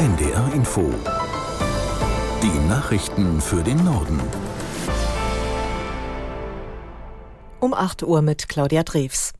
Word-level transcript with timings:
NDR 0.00 0.50
Info. 0.54 0.94
Die 2.42 2.68
Nachrichten 2.70 3.38
für 3.38 3.62
den 3.62 3.84
Norden. 3.84 4.18
Um 7.60 7.74
8 7.74 8.04
Uhr 8.04 8.22
mit 8.22 8.48
Claudia 8.48 8.82
Drews. 8.82 9.34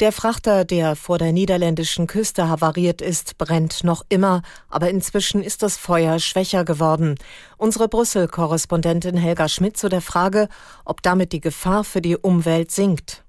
Der 0.00 0.12
Frachter, 0.12 0.64
der 0.64 0.96
vor 0.96 1.18
der 1.18 1.32
niederländischen 1.32 2.06
Küste 2.06 2.48
havariert 2.48 3.02
ist, 3.02 3.36
brennt 3.36 3.84
noch 3.84 4.02
immer, 4.08 4.40
aber 4.70 4.88
inzwischen 4.88 5.42
ist 5.42 5.62
das 5.62 5.76
Feuer 5.76 6.18
schwächer 6.20 6.64
geworden. 6.64 7.16
Unsere 7.58 7.86
Brüssel-Korrespondentin 7.86 9.18
Helga 9.18 9.46
Schmidt 9.50 9.76
zu 9.76 9.90
der 9.90 10.00
Frage, 10.00 10.48
ob 10.86 11.02
damit 11.02 11.32
die 11.32 11.42
Gefahr 11.42 11.84
für 11.84 12.00
die 12.00 12.16
Umwelt 12.16 12.70
sinkt. 12.70 13.21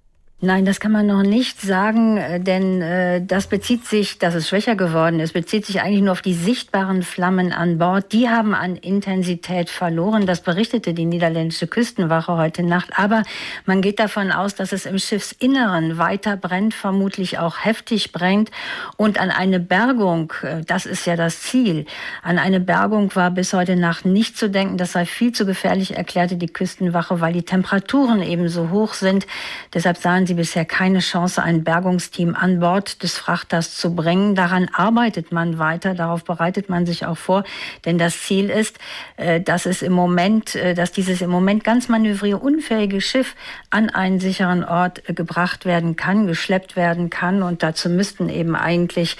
Nein, 0.45 0.65
das 0.65 0.81
kann 0.81 0.91
man 0.91 1.07
noch 1.07 1.23
nicht 1.23 1.61
sagen, 1.61 2.17
äh, 2.17 2.37
denn 2.37 2.81
äh, 2.81 3.25
das 3.25 3.47
bezieht 3.47 3.85
sich, 3.85 4.19
dass 4.19 4.35
es 4.35 4.49
schwächer 4.49 4.75
geworden 4.75 5.21
ist, 5.21 5.31
bezieht 5.31 5.65
sich 5.65 5.79
eigentlich 5.79 6.01
nur 6.01 6.11
auf 6.11 6.21
die 6.21 6.33
sichtbaren 6.33 7.01
Flammen 7.01 7.53
an 7.53 7.77
Bord. 7.77 8.11
Die 8.11 8.27
haben 8.27 8.53
an 8.53 8.75
Intensität 8.75 9.69
verloren. 9.69 10.25
Das 10.25 10.41
berichtete 10.41 10.93
die 10.93 11.05
niederländische 11.05 11.67
Küstenwache 11.67 12.35
heute 12.35 12.61
Nacht. 12.61 12.89
Aber 12.99 13.23
man 13.65 13.81
geht 13.81 13.99
davon 13.99 14.33
aus, 14.33 14.53
dass 14.53 14.73
es 14.73 14.85
im 14.85 14.99
Schiffsinneren 14.99 15.97
weiter 15.97 16.35
brennt, 16.35 16.73
vermutlich 16.73 17.39
auch 17.39 17.63
heftig 17.63 18.11
brennt. 18.11 18.51
Und 18.97 19.21
an 19.21 19.29
eine 19.31 19.61
Bergung, 19.61 20.33
äh, 20.41 20.59
das 20.67 20.85
ist 20.85 21.05
ja 21.05 21.15
das 21.15 21.39
Ziel, 21.39 21.85
an 22.21 22.37
eine 22.37 22.59
Bergung 22.59 23.15
war 23.15 23.31
bis 23.31 23.53
heute 23.53 23.77
Nacht 23.77 24.03
nicht 24.03 24.37
zu 24.37 24.49
denken. 24.49 24.75
Das 24.75 24.91
sei 24.91 25.05
viel 25.05 25.31
zu 25.31 25.45
gefährlich, 25.45 25.95
erklärte 25.95 26.35
die 26.35 26.47
Küstenwache, 26.47 27.21
weil 27.21 27.31
die 27.31 27.43
Temperaturen 27.43 28.21
eben 28.21 28.49
so 28.49 28.71
hoch 28.71 28.93
sind. 28.93 29.25
Deshalb 29.73 29.95
sahen 29.95 30.27
sie 30.27 30.32
sie 30.33 30.37
bisher 30.37 30.65
keine 30.65 30.99
Chance, 30.99 31.41
ein 31.41 31.63
Bergungsteam 31.63 32.35
an 32.35 32.59
Bord 32.59 33.03
des 33.03 33.17
Frachters 33.17 33.75
zu 33.75 33.95
bringen. 33.95 34.35
Daran 34.35 34.69
arbeitet 34.73 35.31
man 35.31 35.59
weiter, 35.59 35.93
darauf 35.93 36.23
bereitet 36.23 36.69
man 36.69 36.85
sich 36.85 37.05
auch 37.05 37.17
vor, 37.17 37.43
denn 37.85 37.97
das 37.97 38.19
Ziel 38.19 38.49
ist, 38.49 38.79
äh, 39.17 39.41
dass 39.41 39.65
es 39.65 39.81
im 39.81 39.93
Moment, 39.93 40.55
äh, 40.55 40.73
dass 40.73 40.91
dieses 40.91 41.21
im 41.21 41.29
Moment 41.29 41.63
ganz 41.63 41.87
manövrierunfähige 41.87 43.01
Schiff 43.01 43.35
an 43.69 43.89
einen 43.89 44.19
sicheren 44.19 44.63
Ort 44.63 45.07
äh, 45.07 45.13
gebracht 45.13 45.65
werden 45.65 45.95
kann, 45.95 46.27
geschleppt 46.27 46.75
werden 46.75 47.09
kann 47.09 47.43
und 47.43 47.61
dazu 47.63 47.89
müssten 47.89 48.29
eben 48.29 48.55
eigentlich 48.55 49.17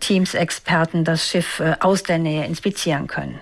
Teams, 0.00 0.34
Experten 0.34 1.04
das 1.04 1.28
Schiff 1.28 1.62
aus 1.80 2.02
der 2.02 2.18
Nähe 2.18 2.46
inspizieren 2.46 3.06
können. 3.06 3.38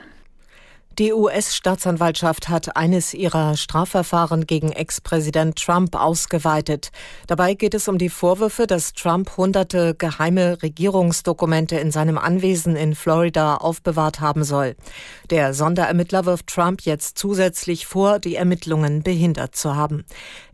Die 0.99 1.13
US-Staatsanwaltschaft 1.13 2.49
hat 2.49 2.77
eines 2.77 3.15
ihrer 3.15 3.57
Strafverfahren 3.57 4.47
gegen 4.47 4.71
Ex-Präsident 4.71 5.57
Trump 5.57 5.97
ausgeweitet. 5.97 6.93
Dabei 7.27 7.55
geht 7.55 7.75
es 7.75 7.89
um 7.89 7.99
die 7.99 8.09
Vorwürfe, 8.09 8.69
dass 8.69 8.93
Trump 8.93 9.37
hunderte 9.37 9.97
geheime 9.97 10.63
Regierungsdokumente 10.63 11.75
in 11.81 11.91
seinem 11.91 12.17
Anwesen 12.17 12.77
in 12.77 12.95
Florida 12.95 13.57
aufbewahrt 13.57 14.21
haben 14.21 14.45
soll. 14.45 14.77
Der 15.31 15.53
Sonderermittler 15.53 16.27
wirft 16.27 16.47
Trump 16.47 16.83
jetzt 16.83 17.19
zusätzlich 17.19 17.87
vor, 17.87 18.21
die 18.21 18.37
Ermittlungen 18.37 19.03
behindert 19.03 19.57
zu 19.57 19.75
haben. 19.75 20.05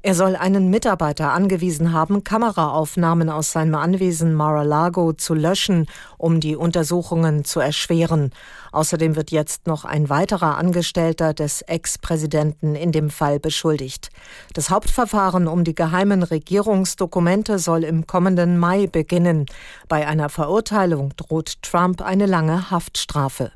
Er 0.01 0.15
soll 0.15 0.37
einen 0.37 0.71
Mitarbeiter 0.71 1.33
angewiesen 1.33 1.93
haben, 1.93 2.25
Kameraaufnahmen 2.25 3.29
aus 3.29 3.53
seinem 3.53 3.75
Anwesen 3.75 4.33
Mar-a-Lago 4.33 5.13
zu 5.13 5.35
löschen, 5.35 5.87
um 6.17 6.41
die 6.41 6.57
Untersuchungen 6.57 7.45
zu 7.45 7.61
erschweren. 7.61 8.31
Außerdem 8.73 9.17
wird 9.17 9.31
jetzt 9.31 9.67
noch 9.67 9.85
ein 9.85 10.09
weiterer 10.09 10.30
Angestellter 10.37 11.35
des 11.35 11.63
Ex-Präsidenten 11.63 12.75
in 12.75 12.93
dem 12.93 13.11
Fall 13.11 13.41
beschuldigt. 13.41 14.11
Das 14.55 14.71
Hauptverfahren 14.71 15.49
um 15.49 15.65
die 15.65 15.75
geheimen 15.75 16.23
Regierungsdokumente 16.23 17.59
soll 17.59 17.85
im 17.85 18.07
kommenden 18.07 18.59
Mai 18.59 18.87
beginnen. 18.87 19.47
Bei 19.89 20.07
einer 20.07 20.29
Verurteilung 20.29 21.13
droht 21.17 21.63
Trump 21.63 22.01
eine 22.03 22.27
lange 22.27 22.71
Haftstrafe. 22.71 23.53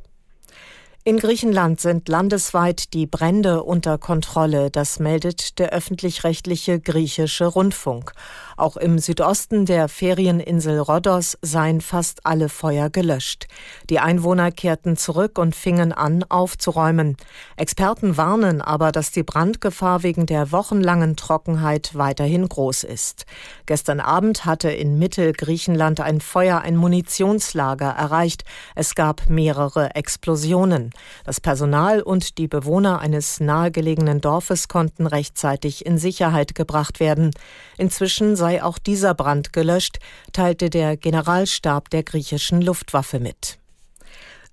In 1.07 1.19
Griechenland 1.19 1.83
sind 1.83 2.09
landesweit 2.09 2.95
die 2.95 3.07
Brände 3.07 3.63
unter 3.63 3.99
Kontrolle, 3.99 4.71
das 4.71 5.01
meldet 5.01 5.59
der 5.59 5.69
öffentlich-rechtliche 5.69 6.81
griechische 6.81 7.45
Rundfunk. 7.45 8.13
Auch 8.57 8.79
im 8.79 8.99
Südosten 8.99 9.67
der 9.67 9.89
Ferieninsel 9.89 10.79
Rhodos 10.79 11.37
seien 11.43 11.83
fast 11.83 12.25
alle 12.25 12.49
Feuer 12.49 12.89
gelöscht. 12.89 13.49
Die 13.91 13.99
Einwohner 13.99 14.51
kehrten 14.51 14.97
zurück 14.97 15.39
und 15.39 15.55
fingen 15.55 15.93
an, 15.93 16.25
aufzuräumen. 16.31 17.19
Experten 17.59 18.17
warnen 18.17 18.63
aber, 18.63 18.91
dass 18.91 19.11
die 19.11 19.25
Brandgefahr 19.25 20.05
wegen 20.05 20.25
der 20.25 20.53
wochenlangen 20.53 21.17
Trockenheit 21.17 21.91
weiterhin 21.95 22.49
groß 22.49 22.85
ist. 22.85 23.27
Gestern 23.67 24.01
Abend 24.01 24.47
hatte 24.47 24.71
in 24.71 24.99
Mittelgriechenland 24.99 26.01
ein 26.01 26.23
Feuer 26.23 26.63
ein 26.63 26.77
Munitionslager 26.77 27.91
erreicht. 27.91 28.45
Es 28.75 28.95
gab 28.95 29.29
mehrere 29.29 29.95
Explosionen. 29.97 30.94
Das 31.25 31.41
Personal 31.41 32.03
und 32.03 32.39
die 32.39 32.49
Bewohner 32.49 33.01
eines 33.01 33.41
nahegelegenen 33.41 34.21
Dorfes 34.21 34.69
konnten 34.69 35.07
rechtzeitig 35.07 35.87
in 35.87 35.99
Sicherheit 35.99 36.55
gebracht 36.55 37.01
werden. 37.01 37.31
Inzwischen 37.79 38.37
sei 38.37 38.63
auch 38.63 38.79
dieser 38.79 39.15
Brand 39.15 39.53
gelöscht, 39.53 39.99
teilte 40.33 40.71
der 40.71 40.97
Generalstab 40.97 41.91
der 41.91 42.03
griechischen 42.03 42.61
Luftwaffe 42.61 43.21
mit. 43.21 43.59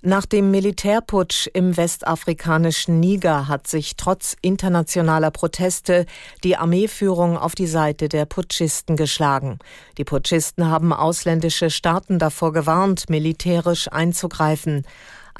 Nach 0.03 0.25
dem 0.25 0.49
Militärputsch 0.49 1.45
im 1.53 1.77
westafrikanischen 1.77 2.99
Niger 2.99 3.47
hat 3.47 3.67
sich 3.67 3.97
trotz 3.97 4.35
internationaler 4.41 5.29
Proteste 5.29 6.07
die 6.43 6.57
Armeeführung 6.57 7.37
auf 7.37 7.53
die 7.53 7.67
Seite 7.67 8.09
der 8.09 8.25
Putschisten 8.25 8.95
geschlagen. 8.95 9.59
Die 9.99 10.03
Putschisten 10.03 10.71
haben 10.71 10.91
ausländische 10.91 11.69
Staaten 11.69 12.17
davor 12.17 12.51
gewarnt, 12.51 13.11
militärisch 13.11 13.91
einzugreifen. 13.91 14.87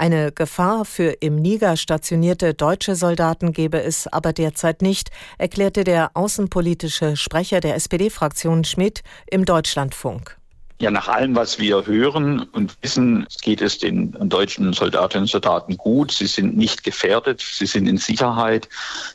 Eine 0.02 0.32
Gefahr 0.32 0.84
für 0.84 1.14
im 1.20 1.36
Niger 1.36 1.76
stationierte 1.76 2.54
deutsche 2.54 2.96
Soldaten 2.96 3.52
gebe 3.52 3.80
es 3.80 4.08
aber 4.08 4.32
derzeit 4.32 4.82
nicht, 4.82 5.10
erklärte 5.38 5.84
der 5.84 6.10
außenpolitische 6.14 7.16
Sprecher 7.16 7.60
der 7.60 7.76
SPD-Fraktion 7.76 8.64
Schmidt 8.64 9.04
im 9.30 9.44
Deutschlandfunk. 9.44 10.38
Ja, 10.80 10.90
nach 10.90 11.06
allem, 11.06 11.36
was 11.36 11.60
wir 11.60 11.86
hören 11.86 12.40
und 12.50 12.76
wissen, 12.82 13.28
geht 13.42 13.62
es 13.62 13.78
den 13.78 14.10
deutschen 14.28 14.72
Soldatinnen 14.72 15.22
und 15.22 15.30
Soldaten 15.30 15.76
gut. 15.76 16.10
Sie 16.10 16.26
sind 16.26 16.56
nicht 16.56 16.82
gefährdet, 16.82 17.40
sie 17.40 17.66
sind 17.66 17.86
in 17.86 17.96
Sicherheit. 17.96 18.68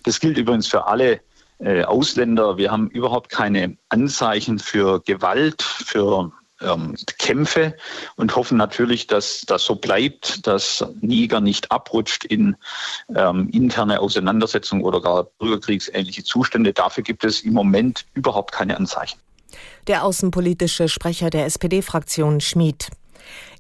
Das 0.04 0.22
gilt 0.22 0.38
übrigens 0.38 0.68
für 0.68 0.88
alle 0.88 1.20
äh, 1.60 1.84
Ausländer. 1.84 2.56
Wir 2.56 2.72
haben 2.72 2.90
überhaupt 2.92 3.30
keine 3.30 3.76
Anzeichen 3.90 4.58
für 4.58 5.02
Gewalt, 5.02 5.62
für 5.62 6.32
ähm, 6.62 6.96
Kämpfe 7.18 7.76
und 8.16 8.36
hoffen 8.36 8.58
natürlich, 8.58 9.08
dass 9.08 9.42
das 9.42 9.66
so 9.66 9.76
bleibt, 9.76 10.46
dass 10.48 10.86
Niger 11.02 11.42
nicht 11.42 11.72
abrutscht 11.72 12.26
in 12.26 12.56
ähm, 13.16 13.50
interne 13.50 14.00
Auseinandersetzungen 14.00 14.84
oder 14.84 15.02
gar 15.02 15.24
bürgerkriegsähnliche 15.24 16.24
Zustände. 16.24 16.74
Dafür 16.74 17.04
gibt 17.04 17.24
es 17.24 17.42
im 17.42 17.54
Moment 17.54 18.06
überhaupt 18.14 18.52
keine 18.52 18.78
Anzeichen. 18.78 19.20
Der 19.88 20.04
außenpolitische 20.04 20.90
Sprecher 20.90 21.30
der 21.30 21.46
SPD-Fraktion 21.46 22.42
Schmid. 22.42 22.90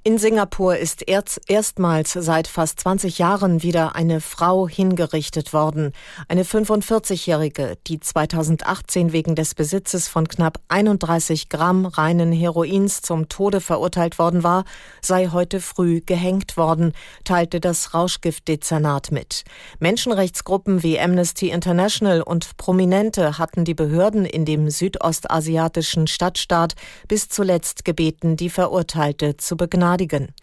In 0.03 0.17
Singapur 0.17 0.77
ist 0.77 1.03
erstmals 1.07 2.13
seit 2.13 2.47
fast 2.47 2.79
20 2.79 3.17
Jahren 3.17 3.63
wieder 3.63 3.95
eine 3.95 4.21
Frau 4.21 4.67
hingerichtet 4.67 5.53
worden. 5.53 5.91
Eine 6.27 6.43
45-Jährige, 6.43 7.77
die 7.87 7.99
2018 7.99 9.11
wegen 9.11 9.35
des 9.35 9.55
Besitzes 9.55 10.07
von 10.07 10.27
knapp 10.27 10.59
31 10.69 11.49
Gramm 11.49 11.85
reinen 11.85 12.31
Heroins 12.31 13.01
zum 13.01 13.27
Tode 13.27 13.59
verurteilt 13.59 14.19
worden 14.19 14.43
war, 14.43 14.65
sei 15.01 15.27
heute 15.27 15.59
früh 15.59 16.01
gehängt 16.05 16.57
worden, 16.57 16.93
teilte 17.23 17.59
das 17.59 17.93
Rauschgiftdezernat 17.93 19.11
mit. 19.11 19.43
Menschenrechtsgruppen 19.79 20.83
wie 20.83 20.99
Amnesty 20.99 21.49
International 21.49 22.21
und 22.21 22.55
Prominente 22.57 23.37
hatten 23.37 23.65
die 23.65 23.73
Behörden 23.73 24.25
in 24.25 24.45
dem 24.45 24.69
südostasiatischen 24.69 26.07
Stadtstaat 26.07 26.75
bis 27.07 27.27
zuletzt 27.27 27.83
gebeten, 27.83 28.37
die 28.37 28.49
Verurteilte 28.49 29.37
zu 29.37 29.57
begnadigen 29.57 29.86
begnadigen. 29.87 30.33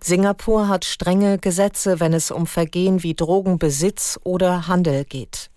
Singapur 0.00 0.68
hat 0.68 0.84
strenge 0.84 1.38
Gesetze, 1.38 2.00
wenn 2.00 2.14
es 2.14 2.30
um 2.30 2.46
Vergehen 2.46 3.02
wie 3.02 3.14
Drogenbesitz 3.14 4.18
oder 4.24 4.66
Handel 4.66 5.04
geht. 5.04 5.50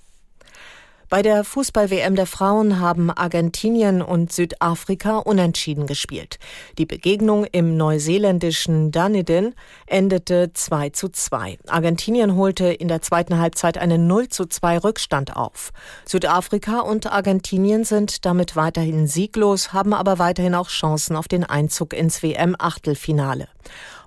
Bei 1.09 1.21
der 1.21 1.45
Fußball-WM 1.45 2.17
der 2.17 2.25
Frauen 2.25 2.81
haben 2.81 3.09
Argentinien 3.09 4.01
und 4.01 4.33
Südafrika 4.33 5.19
unentschieden 5.19 5.87
gespielt. 5.87 6.37
Die 6.77 6.85
Begegnung 6.85 7.45
im 7.45 7.77
neuseeländischen 7.77 8.91
Dunedin 8.91 9.55
endete 9.85 10.51
2 10.51 10.89
zu 10.89 11.07
2. 11.07 11.59
Argentinien 11.67 12.35
holte 12.35 12.65
in 12.73 12.89
der 12.89 13.01
zweiten 13.01 13.39
Halbzeit 13.39 13.77
einen 13.77 14.05
0 14.07 14.27
zu 14.27 14.47
2 14.47 14.79
Rückstand 14.79 15.37
auf. 15.37 15.71
Südafrika 16.05 16.81
und 16.81 17.09
Argentinien 17.09 17.85
sind 17.85 18.25
damit 18.25 18.57
weiterhin 18.57 19.07
sieglos, 19.07 19.71
haben 19.71 19.93
aber 19.93 20.19
weiterhin 20.19 20.55
auch 20.55 20.67
Chancen 20.67 21.15
auf 21.15 21.29
den 21.29 21.45
Einzug 21.45 21.93
ins 21.93 22.21
WM-Achtelfinale. 22.21 23.47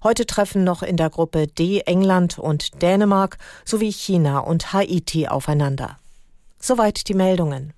Heute 0.03 0.27
treffen 0.27 0.65
noch 0.65 0.83
in 0.83 0.99
der 0.99 1.09
Gruppe 1.09 1.47
D 1.47 1.81
England 1.87 2.39
und 2.39 2.83
Dänemark 2.83 3.39
sowie 3.65 3.91
China 3.91 4.41
und 4.41 4.75
Haiti 4.75 5.29
aufeinander. 5.29 6.00
Soweit 6.63 7.09
die 7.09 7.15
Meldungen. 7.15 7.73